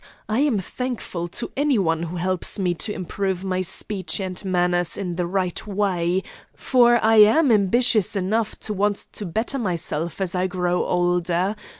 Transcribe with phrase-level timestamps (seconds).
[0.27, 4.97] I am thankful to any one who helps me to improve my speech and manners
[4.97, 6.23] in the right way,
[6.55, 11.55] for I am ambitious enough to want to better myself as I grow older.